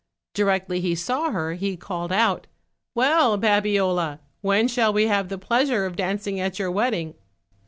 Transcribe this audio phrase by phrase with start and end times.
[0.33, 2.47] Directly he saw her he called out:
[2.95, 7.13] "Well, Babiola, when shall we have the pleasure of dancing at your wedding?"